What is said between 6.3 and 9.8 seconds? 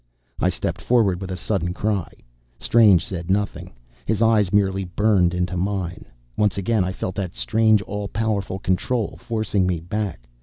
Once again I felt that strange, all powerful control forcing me